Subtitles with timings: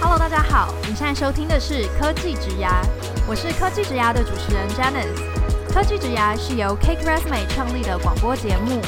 [0.00, 2.82] Hello，大家好，你现在收听的是科技职涯，
[3.26, 5.38] 我是科技职涯的主持人 Janice。
[5.72, 8.80] 科技职涯是由 Cake Resume 创立的广播节目，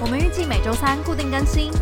[0.00, 1.72] 我们预计每周三固定更新，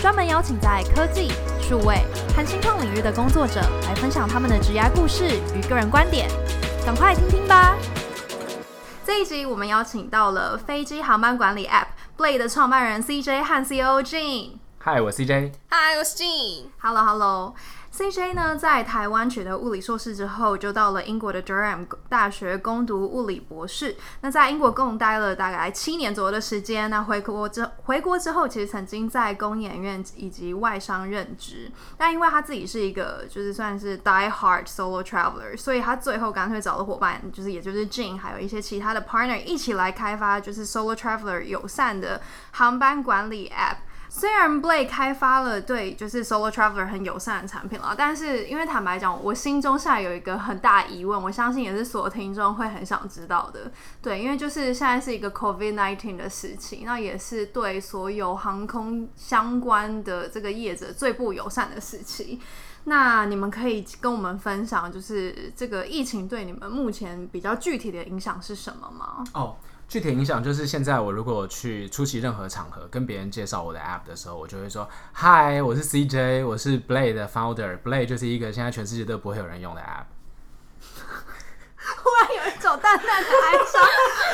[0.00, 1.96] 专门邀请在科技、数位
[2.36, 5.24] 和新创领域的工作者来分享他们的职涯故事
[5.54, 6.28] 与个人观点，
[6.86, 7.76] 赶快听听吧。
[9.06, 14.52] 这一集我们邀请到了飞机航班管理 App Blade 的创办人 CJ 和 CEO Jean。
[14.82, 15.52] Hi，我 CJ。
[15.70, 16.68] Hi，我是 Gene。
[16.80, 17.54] Hello，Hello。
[17.96, 23.94] CJ 呢，在台湾取得物理硕士之后，就到了英国的 Durham 大学攻读物理博士。
[24.20, 26.90] 那在英国共待了大概七年左右的时间。
[26.90, 31.70] 那回国之回国之后，其实曾经在工研院以及外商任职。
[31.96, 43.76] 但因为他自己是一个就是算是 die hard solo traveler，所以他最后干脆找了伙伴，就是也就是 Gene，还有一些其他的 partner 一起来开发就是 solo traveler 友善的航班管理 app。
[44.16, 53.72] 虽然 Blade 开发了对就是 Solo Traveler 很友善的产品了，但是因为坦白讲，我心中现在有一个很大疑问，我相信也是所有听众会很想知道的。
[54.00, 62.40] 对，因为就是现在是一个 COVID nineteen 的时期，那也是对所有航空相关的这个业者最不友善的时期。
[62.84, 69.24] 那你们可以跟我们分享，就是这个疫情对你们目前比较具体的影响是什么吗？
[69.32, 69.40] 哦。
[69.40, 69.50] Oh.
[69.86, 77.78] 具体影响就是，现在我如果去出席任何场合，跟别人介绍我的 app 的时候，我就会说：“Hi，我是 CJ，我是 Blade 的 founder。
[77.82, 80.06] Blade 就是一个现在全世界都不会有人用的 app。
[82.02, 83.82] ”忽然有一种淡淡的哀伤，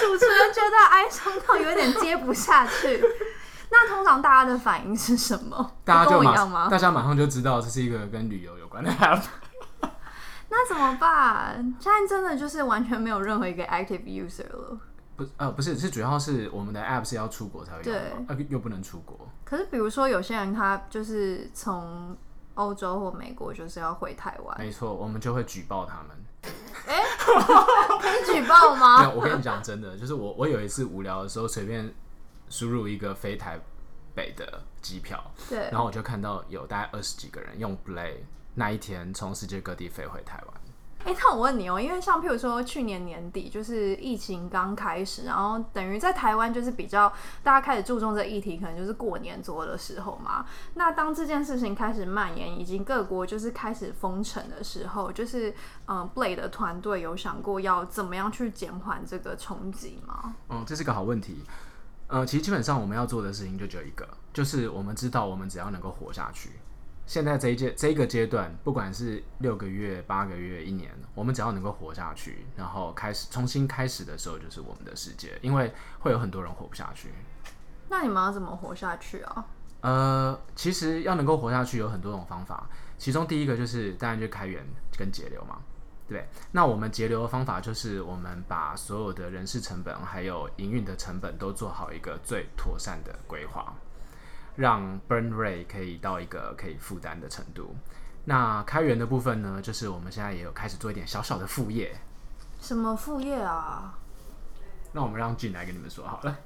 [0.01, 3.05] 主持人觉得哀伤到有点接不下去。
[3.71, 5.73] 那通常大家的反应是什么？
[5.85, 6.69] 大家就马一样吗？
[6.71, 9.23] 大家马上就知道这是一个跟旅游有关的 app。
[10.49, 11.75] 那怎么办？
[11.79, 14.79] 现在真的就是完全没有任何一个 active user 了。
[15.17, 19.17] 不呃不是，是主要是我们的 app 是要出国才会用，对，呃又不能出国。
[19.45, 22.17] 可是比如说有些人他就是从
[22.55, 26.17] 欧洲或美国就是要回台湾，没错，我们就会举报他们。
[26.89, 27.05] 哎、欸，
[28.01, 28.99] 可以举报吗？
[28.99, 31.93] 没有，我跟你讲真的，就是我我有一次无聊的时候随便
[32.51, 33.59] 输入一个飞台
[34.15, 38.19] 北的机票，对，然后我就看到有大概二十几个人用 Blade
[38.55, 40.61] 那一天从世界各地飞回台湾。
[41.03, 47.11] 哎、欸，那我问你哦、喔，因为像譬如说去年年底就是疫情刚开始，然后等于在台湾就是比较
[47.43, 50.45] 大家开始注重这议题，可能就是过年左右的时候嘛。
[50.75, 55.55] 那当这件事情开始蔓延，以及各国就是开始封城的时候，就是
[55.87, 60.35] 嗯，Blade 的团队有想过要怎么样去减缓这个冲击吗？
[60.51, 61.43] 嗯，这是个好问题。
[62.11, 66.51] 呃，其实基本上我们要做的事情就只有一个，就是我们知道我们只要能够活下去。
[67.07, 75.39] 现在这一阶这一个阶段，不管是六个月、八个月、一年，我们只要能够活下去，然后开始重新开始的时候，就是我们的世界。
[75.41, 77.13] 因为会有很多人活不下去。
[77.89, 79.47] 那你们要怎么活下去啊？
[79.81, 82.69] 呃，其实要能够活下去有很多种方法，
[82.99, 84.65] 其中第一个就是当然就开源
[84.99, 85.59] 跟节流嘛，
[86.11, 86.29] 对。
[86.53, 93.73] 那我们节流的方法就是我们把所有的人事成本还有营运的成本都做好一个最妥善的规划。
[94.57, 97.75] 让 burn rate 可以到一个可以负担的程度。
[98.25, 101.97] 那开源的部分呢，就是我们现在也有开始做一点小小的副业。
[102.61, 103.97] 什么副业啊？
[104.93, 106.37] 那我们让 Gene 来跟你们说好了。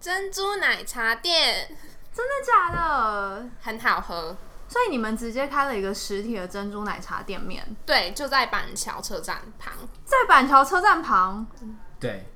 [0.00, 1.68] 珍珠奶茶店，
[2.12, 3.46] 真的假的？
[3.60, 4.36] 很好喝。
[4.68, 7.64] 所以你们直接开了一个实体的珍珠奶茶店面？
[7.84, 9.72] 对，就在板桥车站旁。
[10.04, 11.46] 在板桥车站旁？
[12.00, 12.26] 对。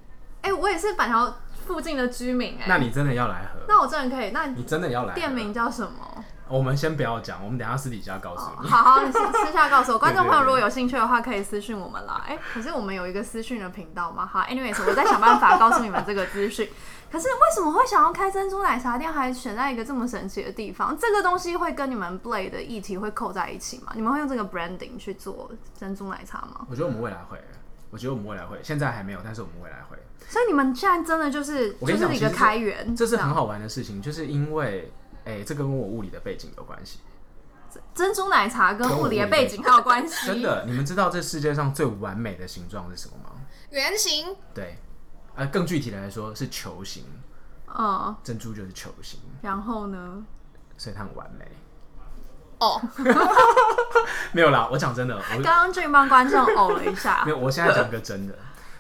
[0.43, 1.37] 哎、欸，我也是板桥。
[1.67, 3.61] 附近的居民哎、欸，那你真的要来喝？
[3.69, 4.31] 那我真的可以。
[4.31, 5.13] 那你真的要来？
[5.15, 6.25] 店名叫什么？
[6.49, 8.69] 我们先不要讲，我们等下私底下告诉你。
[8.69, 9.99] 好好，你私私下告诉我。
[9.99, 12.25] 观众 朋友如果有兴趣的话，可以私讯我们啦。
[12.27, 14.27] 哎、欸，可是我们有一个私讯的频道嘛？
[14.27, 16.69] 好，anyways，我在想办法告诉你们这个资讯。
[17.11, 20.97] 可是为什么会想要开珍珠奶茶店，还选在一个这么神奇的地方？
[20.99, 23.93] 这个东西会跟你们 Blade 的议题会扣在一起吗？
[23.95, 26.67] 你们会用这个 branding 去做珍珠奶茶吗？
[26.71, 27.39] 我觉得我们未来会。
[27.91, 29.97] 我觉得我们未来会，现在还没有，但是我们未来会。
[30.29, 34.93] 所以你们现在真的就是，就是一个开源，这是很好玩的事情，就是因为，
[35.25, 37.01] 哎、欸，这个跟我物理的背景有关系。
[37.95, 40.27] 珍珠奶茶跟物理的背景还有关系？
[40.27, 43.33] 真的，你们知道这世界上最完美的形状是什么吗？
[43.71, 44.35] 圆形。
[44.55, 44.79] 对，
[45.35, 47.05] 呃，更具体的来说是球形。
[47.67, 49.21] 哦，珍珠就是球形。
[49.43, 50.25] 然后呢？
[50.79, 51.45] 所以它很完美。
[52.59, 52.81] 哦，
[54.33, 57.23] 没有啦，我讲真的，我刚刚 Gene 帮观众呕了一下。
[57.25, 58.35] 没有，我现在讲个真的，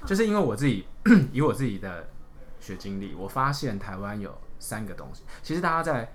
[0.06, 0.86] 就是因为我自己
[1.30, 2.08] 以我自己的
[2.58, 5.22] 学经历，我发现台湾有三个东西。
[5.42, 6.12] 其实大家在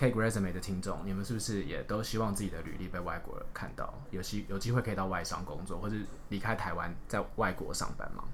[0.00, 5.96] Cake Resume 的听众，你们是不是也都希望自己的履历被外国人看到，有机有机会可以到外商工作，或者
[6.30, 8.24] 离开台湾在外国上班吗？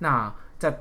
[0.00, 0.80] 那在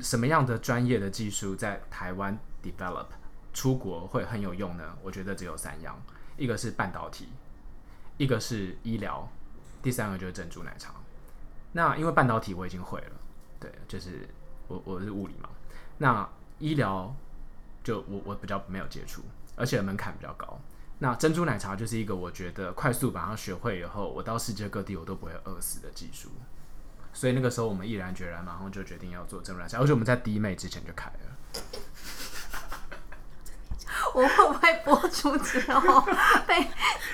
[0.00, 3.08] 什么样的专业的技术在台湾 develop
[3.52, 4.96] 出国会很有用呢？
[5.02, 6.00] 我觉得只有三样，
[6.38, 7.28] 一个是半导体，
[8.16, 9.28] 一个是医疗，
[9.82, 10.94] 第三个就是珍珠奶茶。
[11.72, 13.12] 那因为半导体我已经会了，
[13.60, 14.26] 对，就是
[14.66, 15.50] 我我是物理嘛。
[15.98, 16.26] 那
[16.58, 17.14] 医疗
[17.86, 19.22] 就我我比较没有接触，
[19.54, 20.58] 而且门槛比较高。
[20.98, 26.28] 那珍珠奶茶就是一个我觉得快速把它学会以后，我到世界各地我都不会饿死的技术。
[27.12, 31.62] 所以那个时候我们毅然决然，马上就决定要做珍珠奶茶，而且我们在弟妹之前就开了。
[34.12, 36.04] 我会不会播出之后
[36.44, 36.66] 被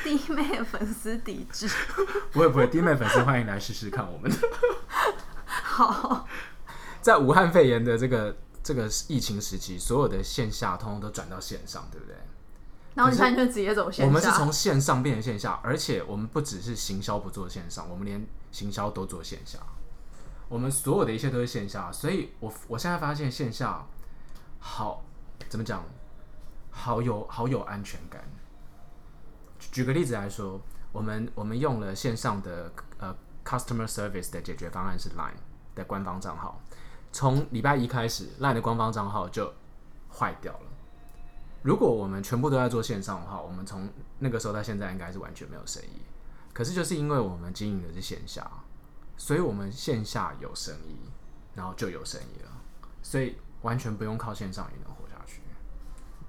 [0.03, 1.69] 弟妹的粉丝抵制？
[2.33, 4.33] 不会不会，弟妹粉丝欢迎来试试看我们。
[5.45, 6.27] 好，
[7.03, 8.35] 在武汉肺炎的这个。
[8.63, 12.15] 这个疫情时期，所有的线下通通都转到线上，对不对？
[12.95, 14.07] 然后你看，就直接走线下。
[14.07, 19.59] 我们是从线上变成线下，而且我们不只是行销不做线上，我们连行销都做线下。
[20.49, 23.87] 我们所有的一切都是线下，所以我我现在发现线下
[24.59, 25.03] 好
[25.49, 25.83] 怎么讲，
[26.71, 28.23] 好有好有安全感。
[29.59, 30.61] 举个例子来说，
[30.93, 35.33] 我们我们用了线上的呃 customer service 的解决方案是 Line
[35.75, 36.61] 的官方账号。
[37.13, 39.53] 从礼拜一开始，LINE 的官方账号就
[40.11, 40.61] 坏掉了。
[41.63, 43.89] 如果我们全部都在做线上的话，我们从
[44.19, 46.03] 那个时候到现在应该是完全没有生意。
[46.53, 48.51] 可是就是因为我们经营的是线下，
[49.17, 50.97] 所以我们线下有生意，
[51.55, 52.51] 然后就有生意了。
[53.03, 55.41] 所以完全不用靠线上也能活下去。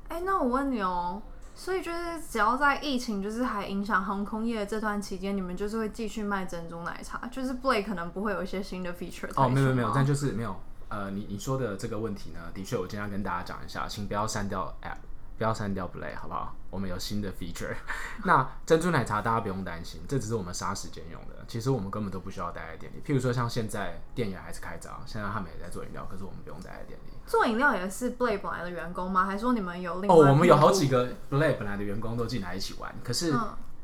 [0.09, 1.21] 哎、欸，那我问你哦，
[1.55, 7.25] 所以就是只要在疫情就是还影响航空业的这段期间，你们就是会继续卖珍珠奶茶？
[7.27, 10.55] 就是 Blake 可能不会有一些新的 feature 哦，没有没有没有，但就是没有。
[10.93, 14.97] 呃，你你说的这个问题呢，的确，我今天要跟大家讲一下，请不要删掉 App，
[15.39, 16.55] 不要删掉 Blake，好不好？
[16.69, 17.73] 我们有新的 feature。
[18.25, 21.43] 那珍珠奶茶大家不用担心，这只是我们杀时间用的。
[21.47, 23.01] 其实我们根本都不需要待在店里。
[23.03, 27.13] 譬如说，像现在店也还是开着，现在他们也在做饮料，可是我们不用待在店里。
[27.25, 29.25] 做饮料也是 Blake 本来的员工吗？
[29.25, 30.15] 还是说你们有另外？
[30.15, 33.33] 哦，我们有好几个 Blake 本来的员工都进来一起玩，可是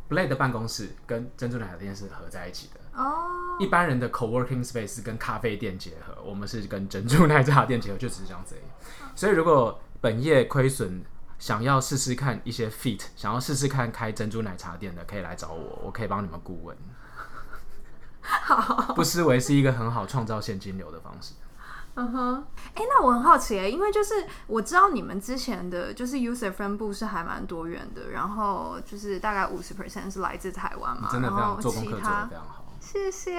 [0.09, 2.78] Blake 的办公室跟珍珠奶茶店是合在一起的。
[2.99, 8.69] 哦，一般人的 co-working space 跟咖啡店结合，我们是跟珍珠奶茶店结合，就只是这样子而已。
[9.15, 11.01] 所以如果本业亏损，
[11.37, 16.75] 想要试试看一些 feat，想要试试看开珍珠奶茶店的，可以来找我，我可以帮你们顾问。
[18.21, 21.35] 好，不失为是一个很好创造现金流的方式。
[21.95, 22.45] 嗯哼，
[22.75, 24.13] 哎，那我很好奇，因为就是
[24.47, 32.65] 我知道你们之前的就是 user 分布是还蛮多元的，然后就是大概五十 percent 是来自台湾嘛，真的非常做功课做的非常好。
[32.79, 33.35] 谢谢。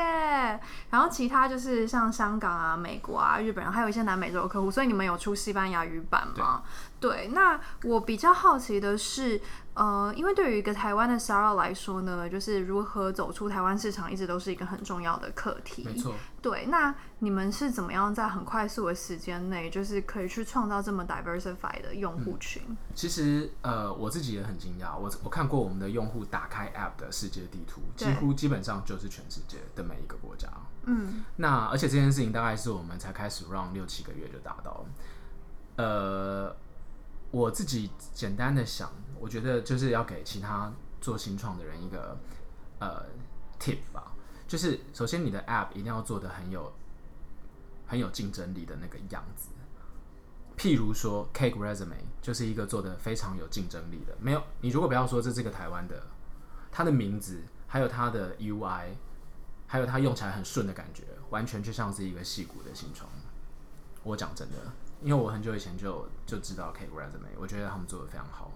[0.91, 6.63] 然后其他就是像香港啊、美国啊、日本人，还有一些南美洲的客户，所以你们有出西班牙语版吗？
[7.01, 7.29] 对，对。
[7.29, 9.41] 那我比较好奇的是，
[9.75, 15.85] 呃，因为对于一个台湾的 startup 来说呢，就是如何走出台湾市场，一直都是一个很重要的课题。
[15.85, 16.15] 没错。
[16.43, 22.63] 对，那你们是怎么样在很快速的时间内，就是可以去创造这么 diversified 的用户群？
[22.69, 24.99] 嗯，其实，呃，我自己也很惊讶。
[24.99, 30.49] 我我看过我们的用户打开 app 的世界地图，几乎基本上就是全世界的每一个国家。
[30.85, 31.25] 嗯。
[31.37, 34.87] 那而且这件事情大概是我们才开始 run 六七个月就达到了。
[35.77, 36.57] 呃，
[37.31, 38.91] 我自己简单的想，
[39.21, 42.19] 我觉得就是要给其他做新创的人一个
[42.81, 43.05] 呃
[43.61, 44.13] tip 吧。
[44.49, 46.73] 就是首先，你的 App 一定要做的很有
[47.87, 49.51] 很有竞争力的那个样子。
[50.57, 54.17] 譬如说，Cake Resume 就是一个做的非常有竞争力的。
[54.19, 56.03] 没有，你如果不要说这是个台湾的，
[56.73, 58.89] 它的名字，还有它的 UI，
[59.67, 63.09] 还有它用起来很顺的感觉，完全就像是一个戏骨的新创。
[64.03, 64.57] 我讲真的，
[65.01, 68.51] 因为我很久以前就就知道 Cake Resume，我觉得他们做的非常好。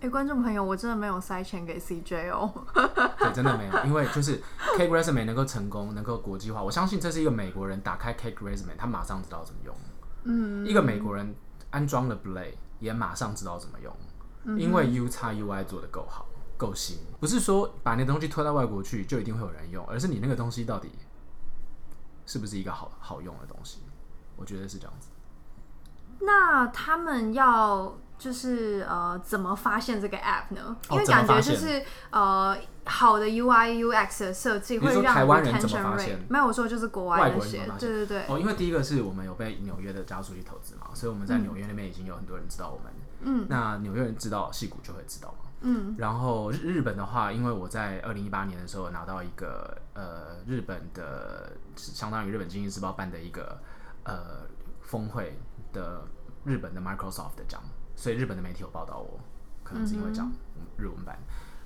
[0.00, 2.50] 哎、欸，观众朋友，我真的没有塞钱给 CJ 哦。
[3.18, 4.40] 对，真的没有，因为就是
[4.78, 9.74] Cake Resume 能够成功，能够国际化，我相信这是一个美国人打开 Cake Resume，他马上知道怎么用。
[10.24, 11.34] 嗯，一个美国人
[11.68, 13.94] 安装了 Play，也马上知道怎么用，
[14.44, 16.24] 嗯、因为 U X UI 做的够好，
[16.56, 16.96] 够新。
[17.20, 20.90] 不是说把那东西推到外国去就一定会有人用，而是你那个东西到底
[22.24, 23.80] 是不是一个好好用的东西？
[24.36, 25.10] 我觉得是这样子。
[26.20, 27.98] 那他们要。
[28.20, 30.76] 就是呃，怎么发现这个 app 呢？
[30.90, 38.26] 因为感觉就是呃，好的 UI UX 的设计会让 retention rate 没有说就是国外那些，对对对。
[38.28, 42.92] 哦，因为第一个是我们有被纽约的加速去投资嘛，所以我们在纽约那边已经有很多人知道我们。
[43.22, 43.46] 嗯。
[43.48, 45.50] 那纽约人知道戏谷就会知道嘛。
[45.62, 45.94] 嗯。
[45.96, 53.58] 然后日本的话，因为我在二零一八年的时候拿到一个呃日本的相当于日本经济日报办的一个
[54.04, 54.46] 呃
[54.82, 55.38] 峰会
[55.72, 56.02] 的
[56.44, 57.62] 日本的 Microsoft 的奖。
[58.00, 59.20] 所以日本的媒体有报道我，
[59.62, 61.18] 可能是因为这样、嗯、日文版。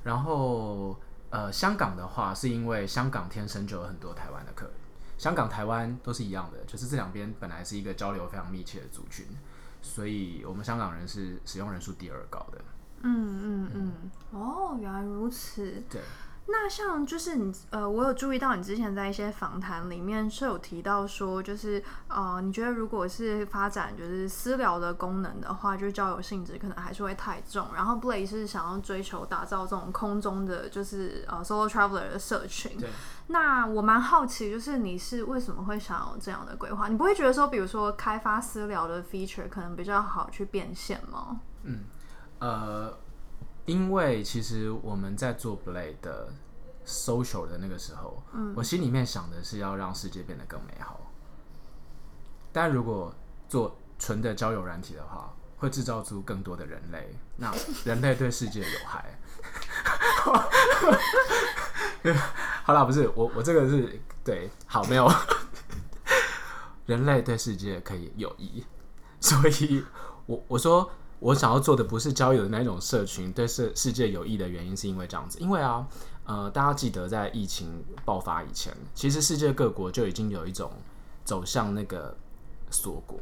[0.03, 0.99] 然后
[1.31, 4.75] 呃，香港的话是因为香港天生就有很多台湾的客人，
[5.17, 9.25] 香港、台湾都是一样的，就是这两边本来是一个交流非常密切的族群，
[9.81, 12.59] 所以我们香港人是使用人数第二高的。
[13.03, 15.83] 嗯嗯嗯，哦，原来如此。
[15.89, 16.03] 对。
[16.47, 27.69] 那像就是你呃，我有注意到你之前在一些访谈里面是有提到说，就是呃，你觉得如果是发展就是私聊的功能的话，就是交友性质可能还是会太重。
[27.75, 32.77] 然后 Blade 是想要追求打造这种空中的就是呃 solo traveler 的社群。
[32.79, 32.91] 对。
[33.29, 36.89] 那我蛮好奇，就是你是为什么会想要这样的规划？
[36.89, 41.41] 你不会觉得说，比如说开发私聊的 feature 可能比较好去变现吗？
[41.63, 41.85] 嗯，
[42.39, 42.99] 呃。
[43.67, 46.29] 因为其实我们在做 play 的
[46.87, 51.01] social 的那个时候，嗯，我心里面想的是要让世界变得更美好。
[52.53, 53.15] 但如果
[53.49, 57.51] 做纯的交友软体的话，会制造出更多的人类，那
[57.87, 59.19] 人类对世界有害。
[62.65, 65.11] 好啦，不是我，我这个是对，好，没有，
[66.85, 68.63] 人类对世界可以有益，
[69.21, 69.83] 所以
[70.27, 70.91] 我我说。
[71.25, 75.89] 我想要做的不是交友的那种社群，对世世界有益的原因是因为这样子，因为啊，
[76.27, 80.71] 呃，大家记得在疫情爆发以前，其实世界各国就已经有一种
[81.25, 82.15] 走向那个
[82.71, 83.19] 锁国，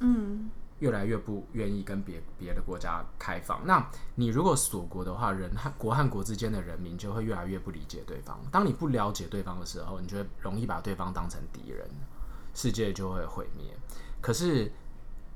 [0.00, 3.66] 嗯，越来越不愿意跟别别的国家开放。
[3.66, 8.38] 那你如果锁国的话，人和国和国之间的人民就会越来越不理解对方。
[8.52, 11.88] 当你不了解对方的时候，你就会容易把对方当成敌人，
[12.52, 13.74] 世界就会毁灭。
[14.20, 14.70] 可是。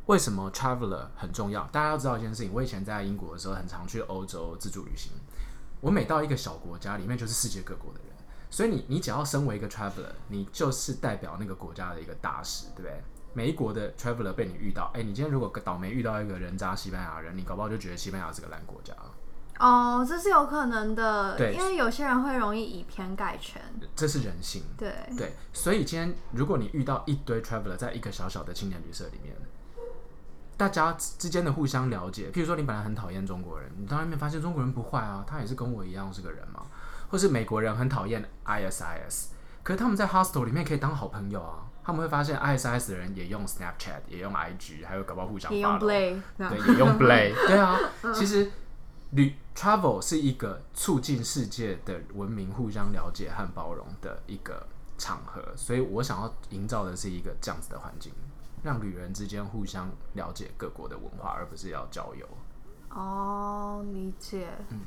[0.07, 1.65] 为什么 traveler 很重要？
[1.73, 2.53] 大家要知道一件事情。
[2.53, 5.13] 我以前在英国的时候，很常去欧洲自助旅行。
[5.81, 8.09] 我每到一个小国家，里面就是世界各国的人。
[8.51, 13.03] 所以你，你只要身为一个 traveler，你就是代表那个国家的一个大使，对不对？
[13.33, 18.95] 每一国的 traveler 被你遇到，哎，你今天如果倒霉遇到一个人渣西班牙人，你搞不好就觉得西班牙是个烂国家。
[19.59, 21.35] 哦，这是有可能的。
[21.39, 23.61] 对，因为有些人会容易以偏概全。
[23.97, 24.63] 这是人性。
[24.77, 29.35] 对对，所以今天如果你遇到一堆 traveler 在一个小小的青年旅社里面。
[30.57, 36.63] 大家之间的互相了解，譬如说你本来很讨厌中国人，你到外面发现中国人不坏啊，他也是跟我一样是个人嘛。
[37.09, 39.27] 或是美国人很讨厌 ISIS，
[39.63, 41.67] 可是他们在 hostel 里面可以当好朋友啊。
[41.87, 47.79] 他们会发现 ISIS 的人也用 Snapchat，也用 IG，还有搞不好互相也用 Blade，对，也用 Blade， 对啊。
[48.15, 48.51] 其实
[49.11, 58.11] 旅 travel 是一个促进世界的文明互相了解和包容的一个场合，所以我想要营造的是一个这样子的环境。
[58.65, 62.27] 让旅人之间互相了解各国的文化，而不是要交友。
[62.89, 64.49] 哦，理解。
[64.71, 64.81] 嗯，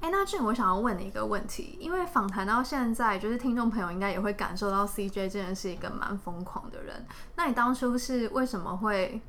[0.00, 7.06] 哎、欸，那俊我想要问你一个问题，因为访谈到现在，就是听众朋友应该也会感受到 CJ 真的是一个蛮疯狂的人。
[7.36, 9.20] 那你当初是为什么会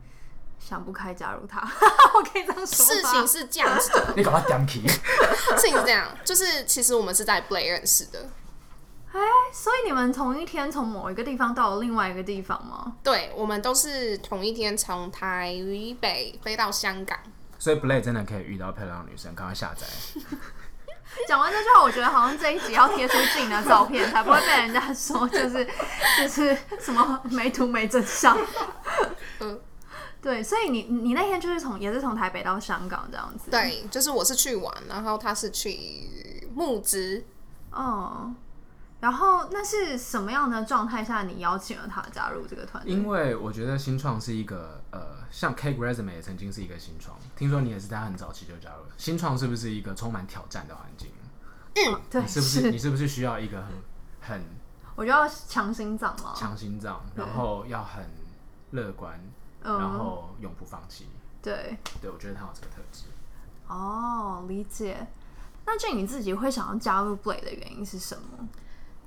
[0.58, 1.60] 想不开加入他？
[2.16, 2.86] 我可以这样说。
[2.86, 4.88] 事情是这样子的， 你搞他讲起。
[4.88, 8.30] 事情是这样，就是其实我们是在 Blade 认识的。
[9.16, 9.22] 哎，
[9.54, 12.98] 所以你们同一天从某一个地方到了另外一个地方吗？
[13.02, 15.56] 对，我们都是同一天从台
[16.02, 17.18] 北飞到香港。
[17.58, 19.88] 所以 Blade 真的可以遇到漂亮的女生，赶快下载。
[21.30, 25.66] 讲完这句话，我觉得好像这一集要贴出自己的照片，才不会被人家说就是
[26.20, 28.38] 就是什么没图没真相。
[29.40, 29.62] 嗯，
[30.22, 33.50] 对，所以你你那天就是从也是从台北到香港这样子。
[33.50, 37.24] 对，就是我是去玩，然后他是去募资。
[37.72, 38.34] 哦。
[39.02, 42.92] 然后那是什么样的状态下你邀请了他加入这个团队？
[42.92, 48.90] 因为我觉得新创是一个呃，像 Cake Resume 也曾经是一个新创，听说你也是在很早期就加入了。
[48.98, 51.10] 新创是不是一个充满挑战的环境？
[51.76, 53.72] 嗯，对，你是不是，是你是不是需要一个很
[54.22, 54.44] 很？
[54.96, 58.10] 我就要强心脏嘛，强心脏，然后要很
[58.72, 59.20] 乐观，
[59.62, 61.10] 然后永不放弃。
[61.44, 63.04] 对，对，我觉得他有这个特质。
[63.68, 65.06] 哦，理解。
[65.66, 68.48] 那这你自己会想要加入 Blade 的原因是什么？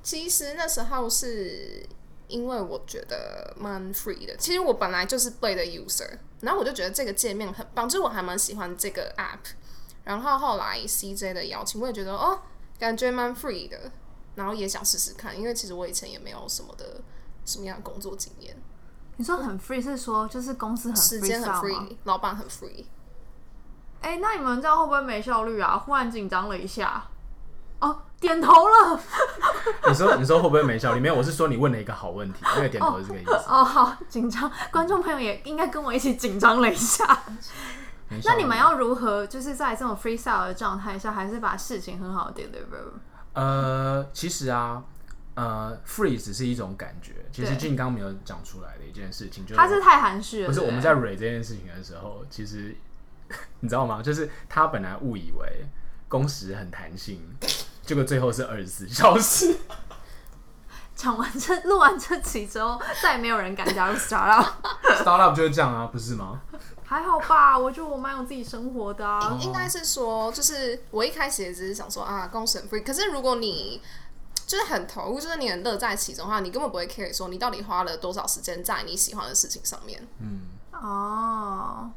[0.09, 1.87] 其实那时候是
[2.29, 4.35] 因为我觉得蛮 free 的。
[4.39, 6.09] 其实我本来就是 Blade 的 user，
[6.41, 9.53] 然后我就觉得这个界面很棒，就是我还蛮喜欢这个 app。
[10.05, 12.41] 然后后来 CJ 的邀请，我也觉得哦，
[12.79, 13.93] 感觉蛮 free 的，
[14.35, 17.03] 然后也想试试看，因为其实我以前也没有什么的
[17.45, 18.57] 什么样的工作经验。
[19.19, 22.87] 你说很 free 是说就是公司很 free 时间很 free，老板很 free。
[24.01, 25.77] 哎、欸，那你们这样会不会没效率啊？
[25.77, 27.07] 忽然紧张了一下。
[27.81, 29.01] 哦，点头了。
[29.89, 30.95] 你说，你说会不会没效？
[30.95, 33.33] 里面我是说你问了一个好问题，那个点头是这个意思。
[33.33, 37.23] 哦， 哦好紧张，观众朋友也应该跟我一起紧张了一下。
[38.25, 42.99] 那你们要如何，就是在这种 freestyle 的状态下，还是把事情很好的 deliver？
[43.35, 44.83] 呃，其实啊，
[45.35, 47.27] 呃，free 只是一种感觉。
[47.31, 50.49] 其实俊刚没有讲出来的一件事情，就是他是太含蓄了。
[50.49, 52.75] 不是我们在 re 这件事情的时候，其实
[53.61, 54.01] 你知道吗？
[54.03, 55.67] 就是他本来误以为
[56.09, 57.23] 工时很弹性，
[57.89, 59.57] 结果最后是二十四小时。
[60.95, 64.47] 讲完这录完这期之后，再也没有人敢加入 startup。
[65.03, 66.39] startup 就是这样啊，不是吗？
[66.85, 69.39] 还好吧，我觉得我蛮有自己生活的啊。
[69.41, 72.85] 应应该是说，就是我一开始也只是想说啊，工时很 free。
[72.85, 73.81] 可是如果你
[74.47, 80.07] 就是很投入，就是你很乐在其中的话，你根本不会 care 说你到底花了多少时间在你喜欢的事情上面。
[80.21, 80.43] 嗯，
[80.73, 81.91] 哦。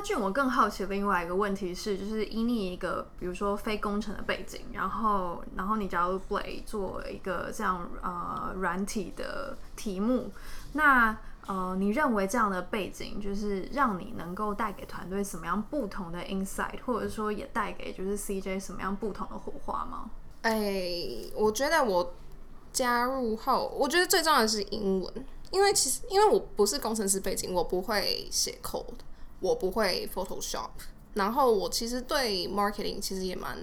[0.00, 10.32] 那俊，我更好奇另外一个问题是，就是以你一个比如说非工程的背景，然后然后你加入 Blade 做一个这样呃软体的题目，
[10.72, 11.14] 那
[11.46, 20.10] 呃你认为这样的背景就是让你能够带给团队什么样不同的 insight，或者说也带给就是 CJ 什么样不同的火花吗？
[20.40, 20.94] 哎、
[21.34, 22.14] 我觉得我
[22.72, 28.94] 加入后，我觉得最重要的是英文，因为其实因为我不是工程师背景，我不会写 code。
[29.40, 30.70] 我不会 Photoshop，
[31.14, 33.58] 然后我其实对 marketing 其实也蛮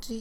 [0.00, 0.14] 就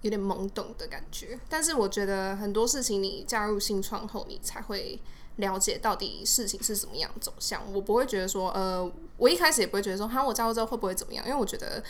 [0.00, 1.38] 有点懵懂的感觉。
[1.48, 5.00] 但是我觉得很多事情你加入新创后，你才会
[5.36, 7.62] 了解到底事情是怎么样走向。
[7.72, 11.24] 我不会觉得说，呃，我一开始也不会觉得说，哈，我加入之后会不会怎么样？
[11.26, 11.82] 因为我觉得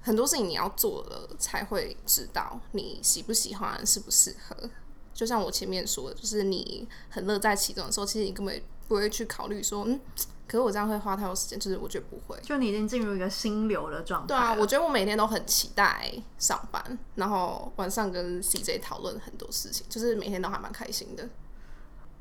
[0.00, 4.68] 很多事情你要做了才会知道你喜不喜欢，适不适合。
[5.14, 10.00] 就像我前面说的，就是你很乐在其中的时候，其实你根本不会去考虑说，嗯。
[10.48, 12.40] 可是我这样会花太多时间，就是我觉得不会。
[12.42, 14.28] 就你已经进入一个心流的状态。
[14.28, 21.28] 对啊，我觉得我每天都很期待上班，然后晚上跟 CJ 讨论很多事情，就是每天都还蛮开心的。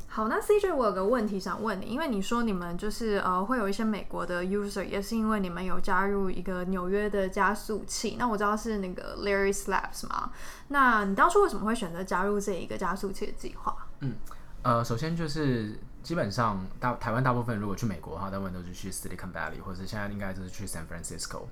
[0.10, 8.18] 好，那 CJ 我有个问题想问你，因为你说你们就是呃会有一些美国的 user，也是因为你们有加入一个纽约的加速器。
[8.20, 10.32] 那我知道是那个 Larry's Labs 嘛？
[10.68, 13.88] 那你当初为什么会选择加入这一个加速器的计划？
[14.02, 14.16] 嗯，
[14.64, 15.80] 呃，首先就是。
[16.08, 21.48] 基本上大台湾大部分如果去美国的话，大部分都是去 Silicon Valley，或者现在应该就是去 San Francisco。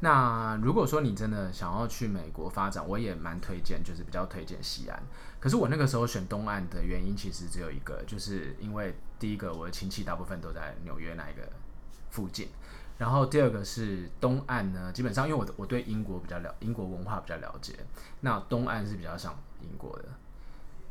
[0.00, 5.02] 那如果说你真的想要去美国发展，我也蛮推荐，就是比较推荐西安。
[5.40, 11.48] 可是我那个时候选东岸的原因其实只有一个，就是因为第一个我的亲戚大部分都在纽约那一个
[12.10, 12.50] 附近，
[12.98, 17.72] 然后第二个是东岸呢，基本上因为我我对英国比较了，英国文化比较了解，
[18.20, 20.04] 那东岸是比较像英国的。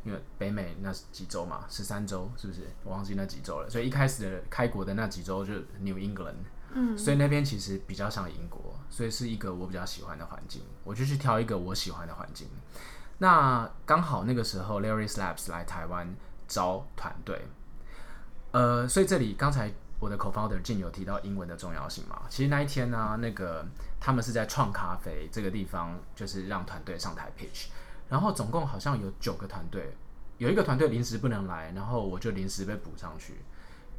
[0.06, 2.60] 因为北美那几州嘛，十三州是不是？
[2.84, 3.68] 我忘记那几州了。
[3.68, 6.36] 所以一开始的开国的那几州就是 New England，
[6.72, 10.62] 嗯，所以那边其实比较像英国，所以是一个我比较喜欢的环境。
[10.84, 12.46] 我就去挑一个我喜欢的环境。
[13.18, 16.14] 那刚好那个时候 Larry's Labs 来台湾
[16.46, 17.44] 招团队，
[18.52, 22.22] 呃，所以这里刚才我的 co-founder Jin 有提到英文的重要性嘛？
[22.28, 23.66] 其实那一天呢、啊，那个
[23.98, 27.66] 他们是在创咖啡这个地方，就是让团队上台 pitch。
[28.08, 29.96] 然后总共好像有九个团队，
[30.38, 33.40] 有一个团队临时不能来，然后我就临时被补上去。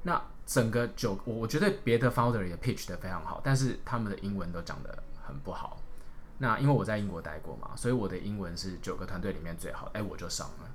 [0.04, 5.82] 那整个九，我我觉得别的 founder 也 pitch 得非常好，但是他们的英文都讲得很不好。
[6.38, 10.70] 那因为我在英国待过嘛，所以我的英文是九个团队里面最好， 哎，我就上了。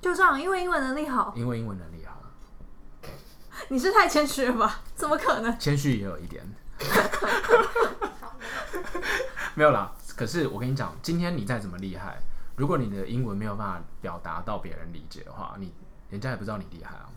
[0.00, 1.34] 就上，因为英文能力好。
[1.36, 2.22] 因为英文能力好。
[3.68, 4.80] 你是太谦虚了吧？
[4.94, 5.58] 怎么可能？
[5.58, 6.44] 谦虚也有一点。
[9.54, 12.18] 没有啦，可是我跟你讲，今天你再怎么厉害。
[12.56, 15.72] 如果你的英文没有办法表达到别人理解的话，你
[16.10, 17.08] 人家也不知道你厉害啊，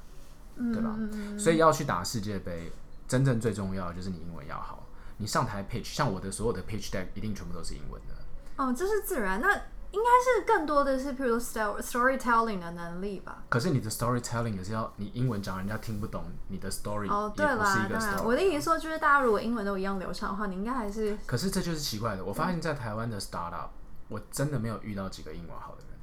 [0.73, 0.93] 对吧？
[0.97, 2.71] 嗯，所以要去打世界杯，
[3.07, 4.83] 真正最重要的就是你英文要好。
[5.17, 8.15] 你上台 pitch，像我的所有的 pitch deck 一定全部都是英文的。
[8.57, 9.39] 哦，这是自然。
[9.41, 9.53] 那
[9.91, 13.43] 应该是更多的是，譬如 storytelling 的能力吧。
[13.49, 18.21] 可是你的 storytelling 也是要你英文讲人家听不懂，你的 story 哦，对啦，对啦。
[18.23, 21.17] 我的意思说，就是大家如果英文都一样流畅的话，你应该还是。
[21.25, 23.69] 可是这就是奇怪的，我发现在台湾的 startup。
[24.09, 25.97] 我真的没有遇到几个英文好的人，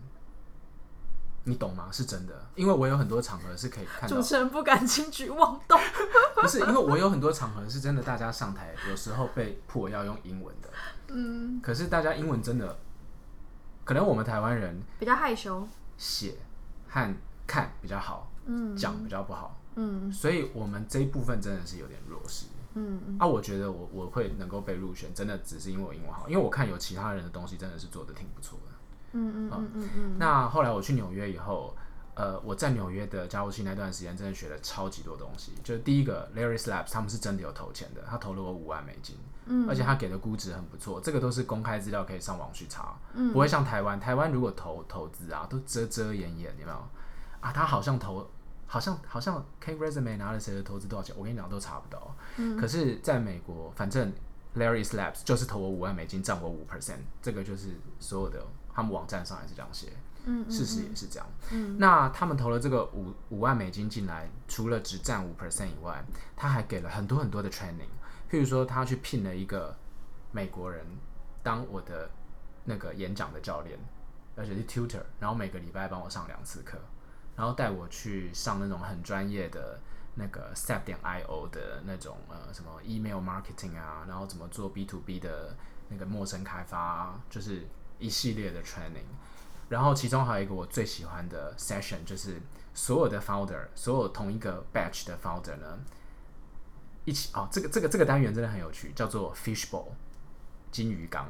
[1.44, 1.88] 你懂吗？
[1.92, 4.16] 是真的，因为我有很多场合是可以看到。
[4.16, 5.78] 主持人不敢轻举妄动。
[6.40, 10.68] 不是，因为我有很多场合是真的，大家上台有时候被迫要用英文的。
[11.08, 11.60] 嗯。
[11.60, 12.78] 可是大家英文真的，
[13.84, 15.66] 可能我们台湾人比较害羞，
[15.98, 16.36] 写
[16.88, 17.14] 和
[17.46, 22.46] 看比较好，嗯，讲比较不好，嗯，所以我们这一部分真的是有点弱势。
[22.78, 28.72] 嗯，啊，我觉得我我会能够被入选，真的只是因为我英文好，因为我看有其他人的东西真的是做的挺不错的。
[29.12, 30.16] 嗯嗯嗯嗯嗯。
[30.18, 31.74] 那后来我去纽约以后，
[32.14, 35.52] 呃，我在纽约的加速器那段时间，真的学了超级多东西。
[35.64, 46.76] 就是第一个，Larry's Labs 他们是真的有投钱的，他投了我五万美金，嗯，而且他给的估值很不错，这个都是公开资料，可以上网去查，嗯，不会像台湾，台湾如果投投资啊，都遮遮掩掩，有没有？
[47.40, 48.28] 啊，他好像投。
[48.66, 51.14] 好像好像 K Resume 拿了谁的投资多少钱？
[51.16, 52.14] 我跟你讲都查不到。
[52.36, 52.56] 嗯。
[52.56, 54.12] 可是在美国，反正
[54.56, 59.92] Larry's Labs 就是投我五万美金，占我五 percent，这个就是所有的他们网站上也是这样写。
[60.24, 60.50] 嗯。
[60.50, 61.26] 事实也是这样。
[61.50, 61.78] 嗯。
[61.78, 67.88] 那他们投了这个五五万美金进来，除了只占五 percent 以外，他还给了很多很多的 training。
[68.28, 69.72] 譬如说，他去聘了一个
[70.32, 70.84] 美国人
[71.44, 72.10] 当我的
[72.64, 73.78] 那个演讲的教练，
[74.34, 76.76] 而且是 tutor，然后每个礼拜帮我上两次课，
[77.36, 79.78] 然后带我去上那种很专业的
[80.14, 85.54] 那个 set 点 io 的那种呃什么 email marketing 啊，然后怎么做 B to B 的
[85.88, 87.66] 那个陌生开发啊，就是
[87.98, 89.04] 一系列的 training。
[89.68, 92.40] 然后其中还有一个我最喜欢的 session，就是
[92.72, 95.78] 所有的 founder，所有同一个 batch 的 founder 呢，
[97.04, 99.88] 一起哦，这个这个这个单元真的很有趣，叫做 fishbowl
[100.70, 101.26] 金鱼缸。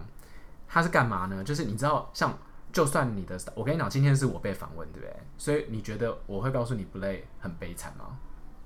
[0.69, 1.43] 它是干嘛呢？
[1.43, 2.37] 就是你知道，像
[2.77, 5.17] 就算你的，我跟你讲，今天是我被访问，对不对？
[5.39, 8.19] 所以你觉得我会告诉你 Blake 很悲惨吗？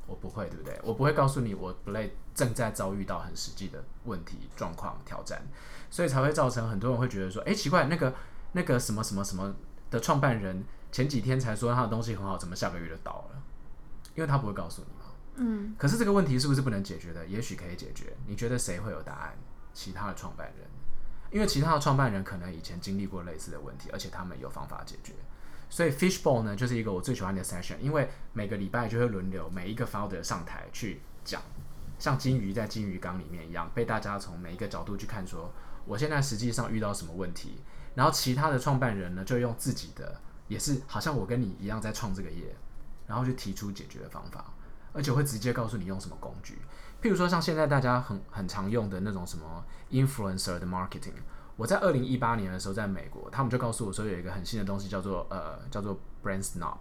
[0.08, 0.76] 我不会，对不对？
[0.82, 5.40] 我不会告诉你我 Blake 正在遭遇到很实际的问题、状况、挑战，
[5.90, 8.12] 所以才会造成很多人会觉得说，哎，奇怪，那个。
[8.52, 9.54] 那个什么什么什么
[9.92, 13.40] 的创办人前几天才说他的东西很好，怎么下个月就倒了？
[14.16, 15.12] 因为他不会告诉你嘛。
[15.36, 15.72] 嗯。
[15.78, 17.24] 可是这个问题是不是不能解决的？
[17.28, 18.12] 也许可以解决。
[18.26, 19.38] 你觉得谁会有答案？
[19.72, 20.68] 其他的创办人，
[21.30, 25.12] 因为其他的创办人可能以前经历过类似的问题，而且他们有方法解决。
[25.68, 31.40] 所以 Fishbowl 呢，就是一个我最喜欢的 session，因为每个礼拜就会轮流每一个 founder 上台去讲，
[31.98, 35.52] 像金鱼在金鱼缸里面一样，被大家从每一个角度去看说，说
[35.84, 37.62] 我现在实际上遇到什么问题。
[37.94, 42.54] 然后其他的创办人呢，就用自己的，也是好像我跟你一样在创这个业，
[43.06, 44.52] 然后就提出解决的方法，
[44.92, 46.58] 而且会直接告诉你用什么工具。
[47.02, 51.14] 譬如说像现在大家很很常用的那种什么 influencer 的 marketing，
[51.56, 56.78] 我在二零一八年的时候在美国，他们就告诉我说有一个很新的东西叫做呃叫做 Brand Snob。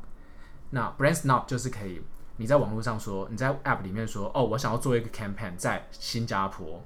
[0.71, 2.01] 那 Brand Snob 就是可以
[2.37, 6.83] 你在网络上说，你在 app 里面说哦，我想要做一个 campaign 在新加坡，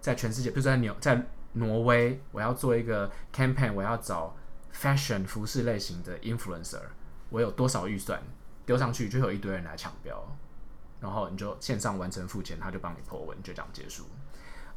[0.00, 1.26] 在全世界，比如说在纽在。
[1.58, 4.36] 挪威，我要做一个 campaign，我要找
[4.74, 6.82] fashion 服饰类型的 influencer，
[7.30, 8.22] 我有多少预算
[8.66, 10.22] 丢上去，就有一堆人来抢标，
[11.00, 14.04] 然后你就线上完成付钱，他就帮你 po 文，就这样结束。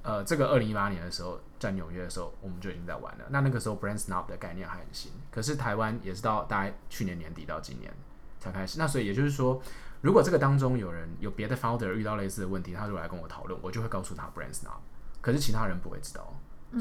[0.01, 3.25] 呃，这个二零一八年的时候，在纽约的时候，我们就已经在玩了。
[3.29, 7.93] 那那个时候 b r a n d Snap 的概念还很新，可是台湾也是到大概去年年底到今年
[8.39, 8.79] 才开始。
[8.79, 9.61] 那所以也就是说，
[10.01, 14.79] 如果这个当中有人有别的 founder 遇到类似的问题，他就来跟我讨论，我就会告诉他 b r a n d Snap，
[15.19, 16.33] 可是其他人不会知道。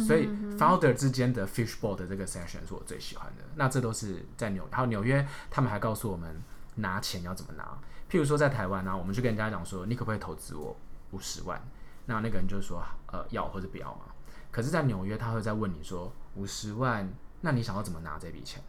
[0.07, 3.43] 所以，founder 之间的 fishbowl 的这个 session 是我最喜欢的。
[3.57, 6.41] 那这都是在纽，还有纽约，他们还告诉我们
[6.79, 7.65] 拿钱要怎么拿。
[8.11, 10.77] 譬如说在台湾呢、啊，我们就跟人家讲说，你可不可以投资我
[11.11, 11.61] 五十万？
[12.07, 14.07] 那那个人就说，呃，要或者不要嘛。
[14.51, 17.07] 可是，在纽约，他会再问你说，五十万，
[17.43, 18.63] 那你想要怎么拿这笔钱？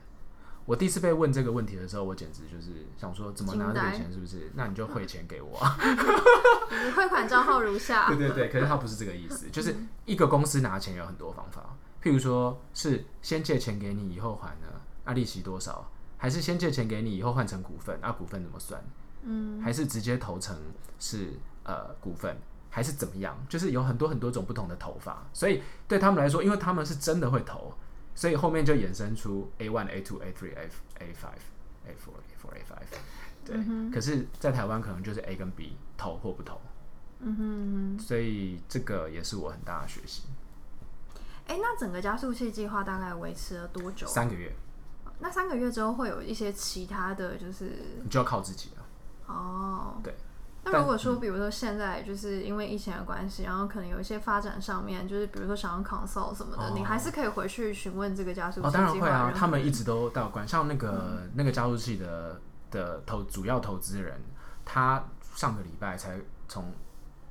[0.66, 4.12] 我第一次被问这个问题的时候，我简直就是想说，怎么拿这笔钱？
[4.12, 4.52] 是不是？
[4.56, 5.78] 那你就汇钱给我啊。
[6.70, 8.08] 你 汇款账号如下。
[8.08, 9.74] 对对对，可是他不是这个意思，就是
[10.06, 14.68] 一个公司拿钱有很多方法，譬如说是先借钱给你，以后还呢，
[15.06, 15.90] 啊利息多少？
[16.20, 18.80] 还是先借钱给你，以后换成股份，啊股份怎么算？
[19.24, 20.56] 嗯，还是直接投成
[21.00, 22.38] 是呃股份，
[22.70, 23.36] 还是怎么样？
[23.50, 27.74] 就是有很多很多种不同的投法，所以对他们来说，因为他们是真的会投。
[28.16, 31.40] 所以后面就衍生出 A one、A two、A three、A A five、
[31.88, 33.00] A four、A four、A five，
[33.46, 33.56] 对。
[33.56, 36.60] 嗯、可是，在台湾可能就是 A 跟 B 投或不投。
[37.20, 40.24] 嗯哼，所以这个也是我很大的学习。
[41.48, 44.06] 哎、欸，那整个加速器计划大概维持了多久？
[44.06, 44.54] 三个月。
[45.20, 47.72] 那三个月之后会有一些其他的就是？
[48.04, 48.84] 你就要靠自己了。
[49.28, 50.16] 哦，对。
[50.62, 58.68] 那如果说，比如说现在就是因为疫情的关系，然后可能有一些发展上面，就是比如说想要 consult 什么的，哦、你还是可以回去询问这个加速器。
[58.68, 60.46] 哦，当然会啊，他们一直都到关。
[60.46, 64.22] 像那个、嗯、那个加速器的的投主要投资人，
[64.66, 65.02] 他
[65.34, 66.72] 上个礼拜才从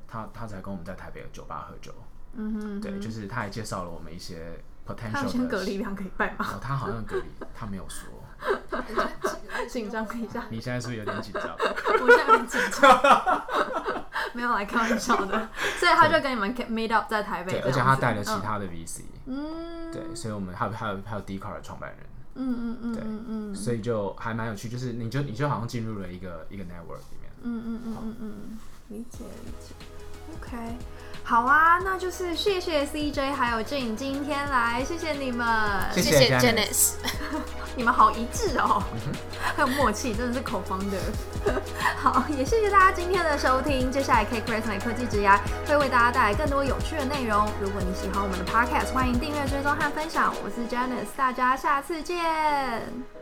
[0.08, 1.92] 他他才跟我们在台北的酒吧喝酒。
[2.32, 5.12] 嗯哼，嗯哼，对，就是他还介绍了我们一些 potential。
[5.12, 6.46] 他先隔离两个礼拜吗？
[6.54, 7.24] 哦，他好像隔离，
[7.54, 8.08] 他没有说。
[9.68, 11.44] 紧张一下，你现在是不是有点紧张？
[11.58, 13.44] 我现在很紧张，
[14.32, 15.48] 没有来开玩笑的，
[15.78, 21.98] 所以他就跟你们 meet up 在台北，对，而且他带了其他的 VC，嗯，对，所以我们还有还有还有 Dcard 的创办人，
[22.36, 29.74] 嗯嗯嗯，对，嗯，所以就还蛮有趣，就是你就你就好像进入了一个一个 network 里面，嗯嗯嗯嗯嗯，理解理解
[30.36, 30.76] ，OK。
[31.28, 35.46] 好啊，那就是谢谢 CJ 还有 Jing 今天来，谢谢你们，
[35.92, 36.92] 谢谢 Janice，
[37.76, 38.82] 你们好一致哦，
[39.54, 40.96] 很 有默契，真的是口方的。
[42.00, 47.46] 好，也谢谢大家今天的收听，接下来 CakePresMed 科技职涯会为大家带来更多有趣的内容。
[47.60, 50.34] 如果你喜欢我们的 Podcast，欢迎订阅、追踪和分享。
[50.42, 53.17] 我是 Janice，大家下次见。